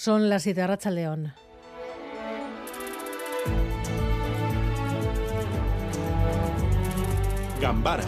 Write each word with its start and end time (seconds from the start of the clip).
Son 0.00 0.28
las 0.28 0.44
siete 0.44 0.64
Racha 0.64 0.92
León. 0.92 1.34
Gambara 7.60 8.04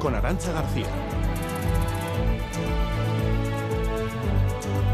con 0.00 0.14
Arancha 0.14 0.50
García. 0.52 0.86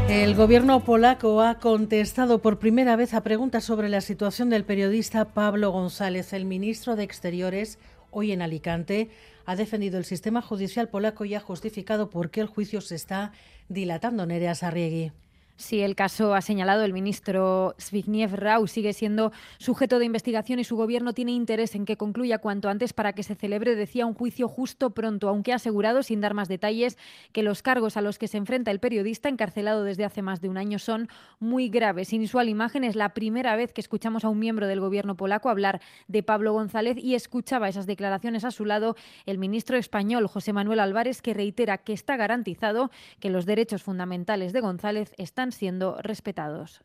El 0.09 0.35
gobierno 0.35 0.83
polaco 0.83 1.41
ha 1.41 1.57
contestado 1.59 2.41
por 2.41 2.59
primera 2.59 2.97
vez 2.97 3.13
a 3.13 3.23
preguntas 3.23 3.63
sobre 3.63 3.87
la 3.87 4.01
situación 4.01 4.49
del 4.49 4.65
periodista 4.65 5.23
Pablo 5.23 5.71
González. 5.71 6.33
El 6.33 6.43
ministro 6.43 6.97
de 6.97 7.03
Exteriores, 7.03 7.79
hoy 8.11 8.33
en 8.33 8.41
Alicante, 8.41 9.09
ha 9.45 9.55
defendido 9.55 9.99
el 9.99 10.03
sistema 10.03 10.41
judicial 10.41 10.89
polaco 10.89 11.23
y 11.23 11.33
ha 11.33 11.39
justificado 11.39 12.09
por 12.09 12.29
qué 12.29 12.41
el 12.41 12.47
juicio 12.47 12.81
se 12.81 12.95
está 12.95 13.31
dilatando. 13.69 14.25
Nerea 14.25 14.53
Sarriegui. 14.53 15.13
Sí, 15.59 15.81
el 15.81 15.93
caso 15.93 16.35
ha 16.35 16.41
señalado 16.41 16.85
el 16.85 16.93
ministro 16.93 17.75
Zbigniew 17.81 18.29
Rau 18.33 18.65
sigue 18.65 18.93
siendo 18.93 19.33
sujeto 19.57 19.99
de 19.99 20.05
investigación 20.05 20.57
y 20.59 20.63
su 20.63 20.77
gobierno 20.77 21.11
tiene 21.11 21.33
interés 21.33 21.75
en 21.75 21.83
que 21.83 21.97
concluya 21.97 22.37
cuanto 22.37 22.69
antes 22.69 22.93
para 22.93 23.11
que 23.11 23.23
se 23.23 23.35
celebre, 23.35 23.75
decía, 23.75 24.05
un 24.05 24.13
juicio 24.13 24.47
justo 24.47 24.91
pronto, 24.91 25.27
aunque 25.27 25.51
ha 25.51 25.55
asegurado, 25.55 26.01
sin 26.01 26.21
dar 26.21 26.33
más 26.33 26.47
detalles, 26.47 26.97
que 27.33 27.43
los 27.43 27.61
cargos 27.61 27.97
a 27.97 28.01
los 28.01 28.17
que 28.17 28.29
se 28.29 28.37
enfrenta 28.37 28.71
el 28.71 28.79
periodista, 28.79 29.27
encarcelado 29.27 29.83
desde 29.83 30.05
hace 30.05 30.21
más 30.21 30.39
de 30.39 30.47
un 30.47 30.57
año, 30.57 30.79
son 30.79 31.09
muy 31.39 31.67
graves. 31.67 32.13
Inusual 32.13 32.47
imagen 32.47 32.85
es 32.85 32.95
la 32.95 33.09
primera 33.13 33.57
vez 33.57 33.73
que 33.73 33.81
escuchamos 33.81 34.23
a 34.23 34.29
un 34.29 34.39
miembro 34.39 34.65
del 34.65 34.79
gobierno 34.79 35.17
polaco 35.17 35.49
hablar 35.49 35.81
de 36.07 36.23
Pablo 36.23 36.53
González 36.53 36.95
y 36.97 37.15
escuchaba 37.15 37.67
esas 37.67 37.85
declaraciones 37.85 38.45
a 38.45 38.51
su 38.51 38.63
lado 38.63 38.95
el 39.25 39.37
ministro 39.37 39.75
español 39.75 40.25
José 40.27 40.53
Manuel 40.53 40.79
Álvarez, 40.79 41.21
que 41.21 41.33
reitera 41.33 41.79
que 41.79 41.91
está 41.91 42.15
garantizado 42.15 42.91
que 43.19 43.29
los 43.29 43.45
derechos 43.45 43.83
fundamentales 43.83 44.53
de 44.53 44.61
González 44.61 45.13
están 45.17 45.48
siendo 45.51 45.97
respetados. 46.01 46.81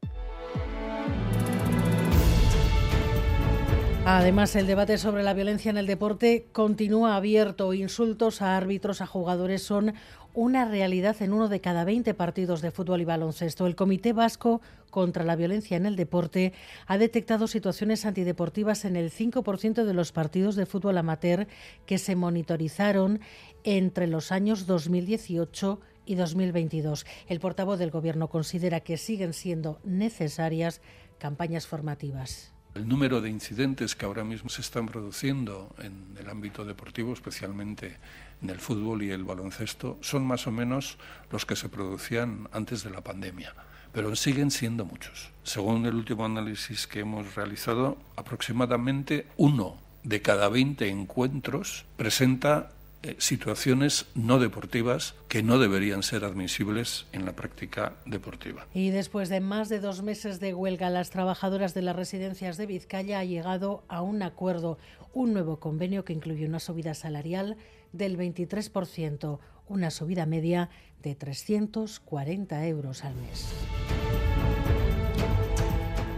Además, 4.07 4.55
el 4.55 4.67
debate 4.67 4.99
sobre 4.99 5.23
la 5.23 5.33
violencia 5.33 5.71
en 5.71 5.79
el 5.79 5.87
deporte 5.87 6.47
continúa 6.53 7.17
abierto. 7.17 7.73
Insultos 7.73 8.43
a 8.43 8.55
árbitros, 8.55 9.01
a 9.01 9.07
jugadores 9.07 9.63
son 9.63 9.95
una 10.35 10.67
realidad 10.67 11.17
en 11.23 11.33
uno 11.33 11.49
de 11.49 11.63
cada 11.63 11.85
20 11.85 12.13
partidos 12.13 12.61
de 12.61 12.71
fútbol 12.71 13.01
y 13.01 13.07
baloncesto. 13.07 13.67
El 13.67 13.77
Comité 13.77 14.13
Vasco 14.13 14.61
contra 14.91 15.25
la 15.25 15.37
Violencia 15.37 15.79
en 15.79 15.87
el 15.87 15.97
Deporte 15.97 16.53
ha 16.87 16.99
detectado 16.99 17.47
situaciones 17.47 18.05
antideportivas 18.05 18.85
en 18.85 18.97
el 18.97 19.11
5% 19.11 19.85
de 19.85 19.95
los 19.95 20.13
partidos 20.13 20.55
de 20.55 20.67
fútbol 20.67 20.99
amateur 20.99 21.47
que 21.87 21.97
se 21.97 22.15
monitorizaron 22.15 23.21
entre 23.63 24.07
los 24.07 24.33
años 24.33 24.67
2018 24.67 25.81
y 25.81 25.85
2022. 26.07 27.07
El 27.29 27.41
portavoz 27.41 27.79
del 27.79 27.91
Gobierno 27.91 28.29
considera 28.29 28.81
que 28.81 28.99
siguen 28.99 29.33
siendo 29.33 29.81
necesarias 29.85 30.83
campañas 31.19 31.67
formativas. 31.67 32.53
El 32.75 32.89
número 32.89 33.21
de 33.21 33.31
incidentes 33.31 33.95
que 33.95 34.05
ahora 34.05 34.25
mismo 34.25 34.51
se 34.51 34.61
están 34.61 34.87
produciendo 34.87 35.75
en 35.79 36.17
el 36.19 36.29
ámbito 36.29 36.65
deportivo, 36.65 37.13
especialmente 37.13 37.99
en 38.43 38.51
el 38.51 38.59
fútbol 38.59 39.05
y 39.05 39.11
el 39.11 39.23
baloncesto, 39.23 39.97
son 40.01 40.27
más 40.27 40.49
o 40.49 40.51
menos 40.51 40.99
los 41.31 41.47
que 41.47 41.55
se 41.55 41.69
producían 41.69 42.49
antes 42.53 42.83
de 42.83 42.91
la 42.91 43.01
pandemia, 43.01 43.55
pero 43.93 44.17
siguen 44.17 44.51
siendo 44.51 44.85
muchos. 44.85 45.31
Según 45.45 45.87
el 45.87 45.95
último 45.95 46.25
análisis 46.25 46.89
que 46.89 47.01
hemos 47.01 47.37
realizado, 47.37 47.97
aproximadamente 48.17 49.29
uno 49.37 49.77
de 50.03 50.21
cada 50.21 50.49
20 50.49 50.89
encuentros 50.89 51.87
presenta 51.97 52.71
situaciones 53.19 54.07
no 54.15 54.39
deportivas 54.39 55.15
que 55.29 55.43
no 55.43 55.59
deberían 55.59 56.03
ser 56.03 56.25
admisibles 56.25 57.07
en 57.13 57.25
la 57.25 57.37
práctica 57.37 57.95
deportiva. 58.07 58.67
Y 58.75 58.91
después 58.91 59.29
de 59.29 59.41
más 59.41 59.69
de 59.69 59.81
dos 59.81 60.03
meses 60.03 60.41
de 60.41 60.55
huelga, 60.55 60.91
las 60.91 61.11
trabajadoras 61.11 61.75
de 61.75 61.83
las 61.83 61.97
residencias 61.97 62.57
de 62.57 62.67
Vizcaya 62.67 63.19
ha 63.19 63.25
llegado 63.25 63.85
a 63.89 64.03
un 64.03 64.23
acuerdo, 64.23 64.79
un 65.13 65.33
nuevo 65.33 65.61
convenio 65.61 66.05
que 66.05 66.13
incluye 66.13 66.47
una 66.47 66.61
subida 66.61 66.95
salarial 66.95 67.57
del 67.93 68.19
23%, 68.19 69.39
una 69.69 69.91
subida 69.91 70.27
media 70.27 70.71
de 71.03 71.15
340 71.15 72.67
euros 72.67 73.05
al 73.05 73.15
mes. 73.15 73.47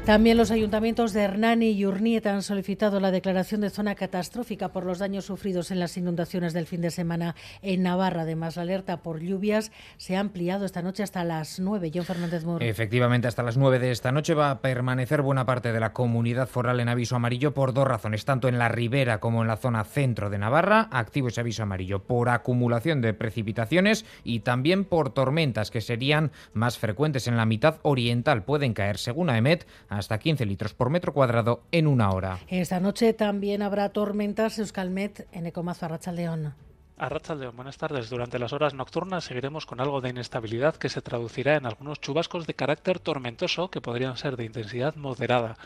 También 0.06 0.36
los 0.36 0.52
ayuntamientos 0.52 1.12
de 1.12 1.22
Hernani 1.22 1.72
y 1.72 1.84
Urnieta 1.84 2.32
han 2.32 2.42
solicitado 2.42 3.00
la 3.00 3.10
declaración 3.10 3.60
de 3.60 3.70
zona 3.70 3.96
catastrófica 3.96 4.68
por 4.68 4.86
los 4.86 5.00
daños 5.00 5.24
sufridos 5.24 5.72
en 5.72 5.80
las 5.80 5.96
inundaciones 5.96 6.52
del 6.52 6.68
fin 6.68 6.80
de 6.80 6.92
semana 6.92 7.34
en 7.60 7.82
Navarra. 7.82 8.22
Además, 8.22 8.54
la 8.54 8.62
alerta 8.62 9.02
por 9.02 9.18
lluvias 9.18 9.72
se 9.96 10.14
ha 10.14 10.20
ampliado 10.20 10.64
esta 10.64 10.80
noche 10.80 11.02
hasta 11.02 11.24
las 11.24 11.58
9. 11.58 11.90
John 11.92 12.04
Fernández 12.04 12.44
Moro. 12.44 12.64
Efectivamente, 12.64 13.26
hasta 13.26 13.42
las 13.42 13.56
9 13.56 13.80
de 13.80 13.90
esta 13.90 14.12
noche 14.12 14.34
va 14.34 14.52
a 14.52 14.60
permanecer 14.60 15.22
buena 15.22 15.44
parte 15.44 15.72
de 15.72 15.80
la 15.80 15.92
comunidad 15.92 16.46
foral 16.46 16.78
en 16.78 16.88
aviso 16.88 17.16
amarillo 17.16 17.52
por 17.52 17.74
dos 17.74 17.88
razones. 17.88 18.24
Tanto 18.24 18.46
en 18.46 18.60
la 18.60 18.68
ribera 18.68 19.18
como 19.18 19.42
en 19.42 19.48
la 19.48 19.56
zona 19.56 19.82
centro 19.82 20.30
de 20.30 20.38
Navarra, 20.38 20.88
activo 20.92 21.26
ese 21.26 21.40
aviso 21.40 21.64
amarillo 21.64 22.04
por 22.04 22.28
acumulación 22.28 23.00
de 23.00 23.12
precipitaciones 23.12 24.06
y 24.22 24.38
también 24.38 24.84
por 24.84 25.10
tormentas 25.10 25.72
que 25.72 25.80
serían 25.80 26.30
más 26.52 26.78
frecuentes 26.78 27.26
en 27.26 27.36
la 27.36 27.44
mitad 27.44 27.80
oriental. 27.82 28.44
Pueden 28.44 28.72
caer, 28.72 28.98
según 28.98 29.30
AEMET, 29.30 29.66
hasta 29.98 30.18
15 30.18 30.46
litros 30.46 30.74
por 30.74 30.90
metro 30.90 31.12
cuadrado 31.12 31.62
en 31.72 31.86
una 31.86 32.10
hora. 32.10 32.38
Esta 32.48 32.80
noche 32.80 33.12
también 33.12 33.62
habrá 33.62 33.90
tormentas 33.90 34.58
Euskalmet 34.58 35.26
en 35.32 35.46
Ecomazo 35.46 35.86
Arrachaldeón. 35.86 36.54
Arrachaldeón, 36.98 37.54
buenas 37.56 37.76
tardes. 37.76 38.08
Durante 38.08 38.38
las 38.38 38.54
horas 38.54 38.72
nocturnas 38.72 39.24
seguiremos 39.24 39.66
con 39.66 39.80
algo 39.80 40.00
de 40.00 40.08
inestabilidad 40.08 40.76
que 40.76 40.88
se 40.88 41.02
traducirá 41.02 41.56
en 41.56 41.66
algunos 41.66 42.00
chubascos 42.00 42.46
de 42.46 42.54
carácter 42.54 43.00
tormentoso 43.00 43.70
que 43.70 43.82
podrían 43.82 44.16
ser 44.16 44.36
de 44.36 44.44
intensidad 44.44 44.96
moderada. 44.96 45.58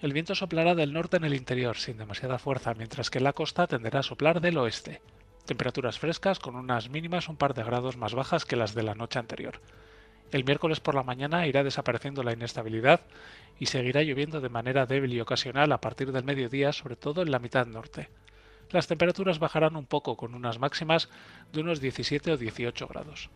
El 0.00 0.12
viento 0.12 0.34
soplará 0.34 0.74
del 0.74 0.92
norte 0.92 1.18
en 1.18 1.24
el 1.24 1.34
interior 1.34 1.76
sin 1.76 1.98
demasiada 1.98 2.40
fuerza, 2.40 2.74
mientras 2.74 3.10
que 3.10 3.20
la 3.20 3.32
costa 3.32 3.68
tenderá 3.68 4.00
a 4.00 4.02
soplar 4.02 4.40
del 4.40 4.58
oeste. 4.58 5.00
Temperaturas 5.46 6.00
frescas 6.00 6.40
con 6.40 6.56
unas 6.56 6.88
mínimas 6.88 7.28
un 7.28 7.36
par 7.36 7.54
de 7.54 7.62
grados 7.62 7.96
más 7.96 8.12
bajas 8.12 8.44
que 8.44 8.56
las 8.56 8.74
de 8.74 8.82
la 8.82 8.96
noche 8.96 9.20
anterior. 9.20 9.60
El 10.32 10.44
miércoles 10.44 10.80
por 10.80 10.96
la 10.96 11.04
mañana 11.04 11.46
irá 11.46 11.62
desapareciendo 11.62 12.24
la 12.24 12.32
inestabilidad 12.32 13.02
y 13.58 13.66
seguirá 13.66 14.02
lloviendo 14.02 14.40
de 14.40 14.48
manera 14.48 14.86
débil 14.86 15.12
y 15.12 15.20
ocasional 15.20 15.72
a 15.72 15.80
partir 15.80 16.12
del 16.12 16.24
mediodía, 16.24 16.72
sobre 16.72 16.96
todo 16.96 17.22
en 17.22 17.30
la 17.30 17.38
mitad 17.38 17.66
norte. 17.66 18.08
Las 18.72 18.86
temperaturas 18.86 19.38
bajarán 19.38 19.76
un 19.76 19.86
poco 19.86 20.16
con 20.16 20.34
unas 20.34 20.58
máximas 20.58 21.08
de 21.52 21.60
unos 21.60 21.80
17 21.80 22.32
o 22.32 22.36
18 22.36 22.86
grados. 22.88 23.30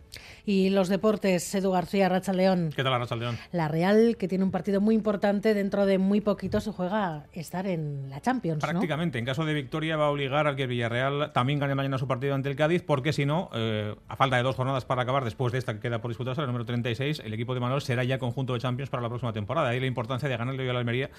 Y 0.45 0.71
los 0.71 0.89
deportes, 0.89 1.55
Edu 1.55 1.71
García, 1.71 2.09
Racha 2.09 2.33
León. 2.33 2.71
¿Qué 2.75 2.83
tal, 2.83 2.99
Racha 2.99 3.17
León? 3.17 3.37
La 3.53 3.69
Real, 3.69 4.17
que 4.19 4.29
tiene 4.29 4.45
un 4.45 4.51
partido 4.51 4.81
muy 4.81 4.95
importante, 4.95 5.53
dentro 5.53 5.85
de 5.87 5.99
muy 5.99 6.21
poquito 6.21 6.61
se 6.61 6.73
juega 6.73 7.07
a 7.07 7.27
estar 7.33 7.67
en 7.67 8.09
la 8.09 8.21
Champions. 8.21 8.61
Prácticamente, 8.63 9.19
en 9.19 9.25
caso 9.25 9.45
de 9.45 9.53
victoria 9.53 9.97
va 9.97 10.07
a 10.07 10.11
obligar 10.11 10.47
al 10.47 10.57
que 10.57 10.67
Villarreal 10.67 11.33
también 11.33 11.59
gane 11.59 11.75
mañana 11.75 11.99
su 11.99 12.09
partido 12.09 12.35
ante 12.35 12.49
el 12.49 12.57
Cádiz, 12.57 12.83
porque 12.83 13.13
si 13.13 13.27
no, 13.27 13.51
eh, 13.55 13.95
a 14.09 14.17
falta 14.17 14.37
de 14.37 14.43
dos 14.43 14.57
jornadas 14.57 14.85
para 14.85 15.03
acabar, 15.03 15.25
después 15.25 15.53
de 15.53 15.59
esta 15.59 15.75
que 15.75 15.81
queda 15.81 16.01
por 16.01 16.11
disputarse, 16.11 16.41
la 16.41 16.47
número 16.47 16.65
36, 16.65 17.21
el 17.25 17.35
equipo 17.35 17.55
de 17.55 17.61
Manuel 17.61 17.83
será 17.83 18.05
ya 18.05 18.19
conjunto 18.19 18.55
de 18.55 18.61
Champions 18.61 18.91
para 18.91 19.03
la 19.03 19.09
próxima 19.09 19.33
temporada. 19.33 19.69
Ahí 19.69 19.81
la 19.81 19.87
importancia 19.87 20.29
de 20.29 20.37
ganarle 20.37 20.63
hoy 20.63 20.69
a 20.69 20.73
la 20.73 20.79
Almería 20.79 21.11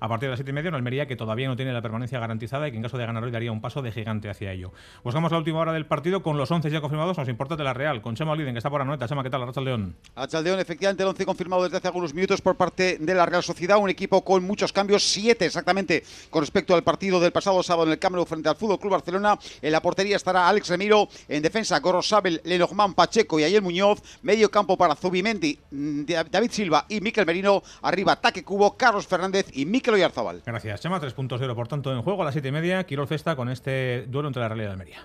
a 0.00 0.08
partir 0.08 0.26
de 0.26 0.30
las 0.30 0.38
7 0.38 0.50
y 0.50 0.54
media, 0.54 0.68
en 0.68 0.74
Almería 0.74 1.06
que 1.06 1.16
todavía 1.16 1.48
no 1.48 1.56
tiene 1.56 1.72
la 1.72 1.82
permanencia 1.82 2.18
garantizada 2.18 2.68
y 2.68 2.70
que 2.70 2.76
en 2.76 2.82
caso 2.82 2.98
de 2.98 3.06
ganar 3.06 3.22
hoy 3.22 3.30
daría 3.30 3.52
un 3.52 3.60
paso 3.60 3.82
de 3.82 3.92
gigante 3.92 4.28
hacia 4.28 4.52
ello. 4.52 4.72
Buscamos 5.02 5.32
la 5.32 5.38
última 5.38 5.58
hora 5.60 5.72
del 5.72 5.86
partido 5.86 6.22
con 6.22 6.36
los 6.36 6.50
11 6.50 6.70
ya 6.70 6.80
confirmados, 6.80 7.16
nos 7.18 7.28
importa 7.28 7.56
de 7.56 7.64
la 7.64 7.74
Real, 7.74 8.02
con 8.02 8.14
Chema 8.14 8.32
Oliden, 8.32 8.54
que 8.54 8.58
está 8.58 8.70
por 8.70 8.80
Anoeta. 8.80 9.06
Chema, 9.06 9.22
¿qué 9.22 9.30
tal? 9.30 9.46
Racha 9.46 9.60
León. 9.60 9.96
León, 10.42 10.60
efectivamente, 10.60 11.02
el 11.02 11.08
11 11.10 11.26
confirmado 11.26 11.64
desde 11.64 11.76
hace 11.76 11.88
algunos 11.88 12.14
minutos 12.14 12.40
por 12.40 12.56
parte 12.56 12.98
de 12.98 13.14
la 13.14 13.26
Real 13.26 13.42
Sociedad, 13.42 13.78
un 13.78 13.90
equipo 13.90 14.24
con 14.24 14.42
muchos 14.44 14.72
cambios, 14.72 15.02
siete 15.02 15.46
exactamente 15.46 16.02
con 16.30 16.42
respecto 16.42 16.74
al 16.74 16.82
partido 16.82 17.20
del 17.20 17.32
pasado 17.32 17.62
sábado 17.62 17.86
en 17.86 17.92
el 17.92 17.98
Cámara 17.98 18.24
frente 18.24 18.48
al 18.48 18.56
Fútbol 18.56 18.78
Club 18.78 18.92
Barcelona. 18.92 19.38
En 19.62 19.72
la 19.72 19.80
portería 19.80 20.16
estará 20.16 20.48
Alex 20.48 20.68
Remiro, 20.68 21.08
en 21.28 21.42
defensa 21.42 21.78
Gorosabel, 21.80 22.40
Lenormand, 22.44 22.94
Pacheco 22.94 23.38
y 23.38 23.44
Ayer 23.44 23.62
Muñoz, 23.62 24.02
medio 24.22 24.50
campo 24.50 24.76
para 24.76 24.94
Zubimendi, 24.94 25.58
mm, 25.70 26.04
David 26.30 26.50
Silva 26.50 26.86
y 26.88 27.00
Miquel 27.00 27.26
Merino, 27.26 27.62
arriba 27.82 28.16
Taque 28.16 28.42
Cubo, 28.42 28.76
Carlos 28.76 29.06
Fernández 29.06 29.46
y 29.52 29.66
Miquel 29.66 29.83
Oyarzabal. 29.92 30.42
Gracias, 30.44 30.80
Chema, 30.80 31.00
3.0 31.00 31.54
por 31.54 31.68
tanto 31.68 31.92
en 31.92 32.02
juego 32.02 32.22
a 32.22 32.24
las 32.24 32.34
7 32.34 32.48
y 32.48 32.52
media, 32.52 32.84
Quirol 32.84 33.06
Festa 33.06 33.36
con 33.36 33.48
este 33.48 34.06
duelo 34.08 34.28
entre 34.28 34.42
la 34.42 34.48
Real 34.48 34.60
y 34.60 34.64
la 34.64 34.70
Almería. 34.72 34.98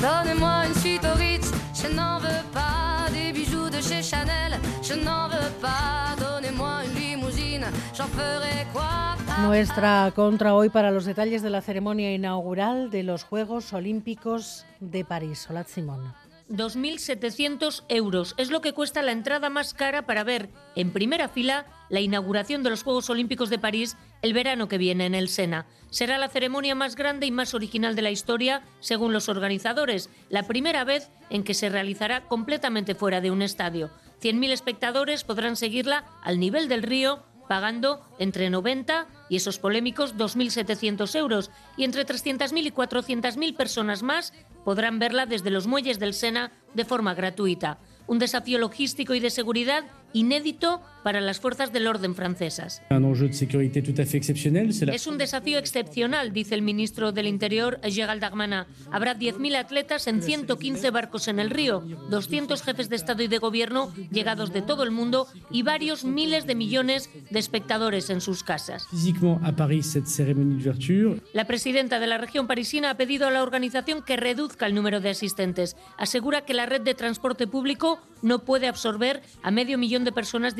Donnez-moi 0.00 0.66
une 0.66 0.74
suite 0.74 1.04
au 1.04 1.16
Ritz, 1.16 1.52
je 1.74 1.88
n'en 1.94 2.18
veux 2.18 2.42
pas 2.52 3.08
des 3.12 3.32
bijoux 3.32 3.70
de 3.70 3.80
chez 3.80 4.02
Chanel, 4.02 4.58
je 4.82 4.94
n'en 4.94 5.28
veux 5.28 5.52
pas, 5.60 6.16
donnez-moi 6.18 6.84
une 6.84 6.94
limousine, 7.00 7.66
j'en 7.96 8.08
ferai 8.08 8.66
quoi 8.72 9.16
Nuestra 9.46 10.10
contra 10.14 10.54
hoy 10.54 10.68
para 10.70 10.90
los 10.90 11.04
detalles 11.04 11.42
de 11.42 11.50
la 11.50 11.60
ceremonia 11.60 12.12
inaugural 12.12 12.90
de 12.90 13.02
los 13.02 13.24
Juegos 13.24 13.72
Olímpicos 13.72 14.66
de 14.80 15.04
París. 15.04 15.46
Hola, 15.48 15.64
Simón. 15.64 16.12
2.700 16.52 17.84
euros. 17.88 18.34
Es 18.36 18.50
lo 18.50 18.60
que 18.60 18.74
cuesta 18.74 19.02
la 19.02 19.12
entrada 19.12 19.48
más 19.48 19.72
cara 19.72 20.06
para 20.06 20.22
ver 20.22 20.50
en 20.76 20.92
primera 20.92 21.28
fila 21.28 21.66
la 21.88 22.00
inauguración 22.00 22.62
de 22.62 22.70
los 22.70 22.82
Juegos 22.82 23.08
Olímpicos 23.08 23.48
de 23.48 23.58
París 23.58 23.96
el 24.20 24.34
verano 24.34 24.68
que 24.68 24.78
viene 24.78 25.06
en 25.06 25.14
el 25.14 25.28
Sena. 25.28 25.66
Será 25.90 26.18
la 26.18 26.28
ceremonia 26.28 26.74
más 26.74 26.94
grande 26.94 27.26
y 27.26 27.30
más 27.30 27.54
original 27.54 27.96
de 27.96 28.02
la 28.02 28.10
historia, 28.10 28.62
según 28.80 29.12
los 29.12 29.28
organizadores, 29.28 30.10
la 30.28 30.44
primera 30.44 30.84
vez 30.84 31.10
en 31.30 31.42
que 31.42 31.54
se 31.54 31.70
realizará 31.70 32.28
completamente 32.28 32.94
fuera 32.94 33.20
de 33.20 33.30
un 33.30 33.42
estadio. 33.42 33.90
100.000 34.22 34.50
espectadores 34.50 35.24
podrán 35.24 35.56
seguirla 35.56 36.04
al 36.22 36.38
nivel 36.38 36.68
del 36.68 36.82
río 36.82 37.24
pagando 37.52 38.00
entre 38.18 38.48
90 38.48 39.06
y 39.28 39.36
esos 39.36 39.58
polémicos 39.58 40.16
2.700 40.16 41.14
euros 41.16 41.50
y 41.76 41.84
entre 41.84 42.06
300.000 42.06 42.66
y 42.66 42.70
400.000 42.70 43.54
personas 43.54 44.02
más 44.02 44.32
podrán 44.64 44.98
verla 44.98 45.26
desde 45.26 45.50
los 45.50 45.66
muelles 45.66 45.98
del 45.98 46.14
Sena 46.14 46.50
de 46.72 46.86
forma 46.86 47.12
gratuita. 47.12 47.76
Un 48.06 48.18
desafío 48.18 48.58
logístico 48.58 49.12
y 49.12 49.20
de 49.20 49.28
seguridad 49.28 49.84
inédito 50.14 50.80
para 51.02 51.20
las 51.20 51.40
fuerzas 51.40 51.72
del 51.72 51.86
orden 51.86 52.14
francesas. 52.14 52.82
Es 54.92 55.06
un 55.06 55.18
desafío 55.18 55.58
excepcional, 55.58 56.32
dice 56.32 56.54
el 56.54 56.62
ministro 56.62 57.12
del 57.12 57.26
Interior, 57.26 57.80
Gérald 57.82 58.20
Darmanin. 58.20 58.64
Habrá 58.90 59.16
10.000 59.16 59.56
atletas 59.56 60.06
en 60.06 60.22
115 60.22 60.90
barcos 60.90 61.28
en 61.28 61.38
el 61.38 61.50
río, 61.50 61.80
200 62.10 62.62
jefes 62.62 62.88
de 62.88 62.96
Estado 62.96 63.22
y 63.22 63.28
de 63.28 63.38
Gobierno 63.38 63.92
llegados 64.10 64.52
de 64.52 64.62
todo 64.62 64.82
el 64.82 64.90
mundo 64.90 65.26
y 65.50 65.62
varios 65.62 66.04
miles 66.04 66.46
de 66.46 66.54
millones 66.54 67.10
de 67.30 67.38
espectadores 67.38 68.10
en 68.10 68.20
sus 68.20 68.42
casas. 68.42 68.86
La 71.32 71.46
presidenta 71.46 71.98
de 71.98 72.06
la 72.06 72.18
región 72.18 72.46
parisina 72.46 72.90
ha 72.90 72.96
pedido 72.96 73.26
a 73.26 73.30
la 73.30 73.42
organización 73.42 74.02
que 74.02 74.16
reduzca 74.16 74.66
el 74.66 74.74
número 74.74 75.00
de 75.00 75.10
asistentes. 75.10 75.76
Asegura 75.96 76.44
que 76.44 76.54
la 76.54 76.66
red 76.66 76.80
de 76.82 76.94
transporte 76.94 77.46
público 77.46 78.00
no 78.22 78.40
puede 78.40 78.68
absorber 78.68 79.22
a 79.42 79.50
medio 79.50 79.78
millón 79.78 80.04
de 80.04 80.12
personas 80.12 80.56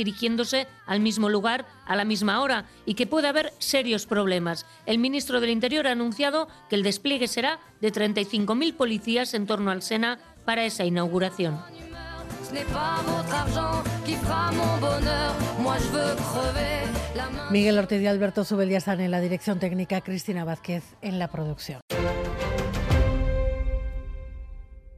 al 0.86 1.00
mismo 1.00 1.28
lugar 1.28 1.66
a 1.86 1.96
la 1.96 2.04
misma 2.04 2.40
hora 2.40 2.66
y 2.86 2.94
que 2.94 3.06
puede 3.06 3.28
haber 3.28 3.52
serios 3.58 4.06
problemas. 4.06 4.66
El 4.86 4.98
ministro 4.98 5.40
del 5.40 5.50
Interior 5.50 5.86
ha 5.86 5.92
anunciado 5.92 6.48
que 6.68 6.76
el 6.76 6.82
despliegue 6.82 7.28
será 7.28 7.58
de 7.80 7.92
35.000 7.92 8.74
policías 8.74 9.34
en 9.34 9.46
torno 9.46 9.70
al 9.70 9.82
Sena 9.82 10.18
para 10.44 10.64
esa 10.64 10.84
inauguración. 10.84 11.60
Miguel 17.50 17.78
Ortiz 17.78 18.00
y 18.00 18.06
Alberto 18.06 18.44
Zubeldia 18.44 18.78
están 18.78 19.00
en 19.00 19.10
la 19.10 19.20
dirección 19.20 19.58
técnica, 19.58 20.00
Cristina 20.00 20.44
Vázquez 20.44 20.84
en 21.02 21.18
la 21.18 21.28
producción. 21.28 21.80